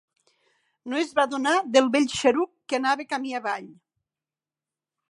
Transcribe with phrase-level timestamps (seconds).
[0.93, 3.71] No es va adonar del vell xaruc que anava camí avall